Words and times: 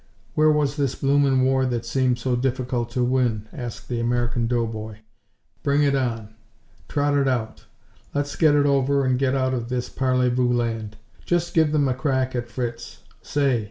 Where 0.33 0.49
was 0.51 0.77
this 0.77 0.95
bloomin' 0.95 1.43
war 1.43 1.63
that 1.67 1.85
seemed 1.85 2.17
so 2.17 2.35
difficult 2.35 2.89
to 2.89 3.03
win? 3.03 3.47
asked 3.53 3.87
the 3.87 3.99
American 3.99 4.47
doughboy. 4.47 4.95
Bring 5.61 5.83
it 5.83 5.93
on! 5.93 6.29
Trot 6.87 7.15
it 7.15 7.27
out! 7.27 7.65
Let's 8.11 8.35
get 8.35 8.55
it 8.55 8.65
over 8.65 9.05
and 9.05 9.19
get 9.19 9.35
out 9.35 9.53
of 9.53 9.69
this 9.69 9.91
Parlez 9.91 10.33
vous 10.33 10.51
land. 10.53 10.97
Just 11.23 11.53
give 11.53 11.71
them 11.71 11.87
a 11.87 11.93
crack 11.93 12.35
at 12.35 12.49
Fritz! 12.49 13.03
Say! 13.21 13.59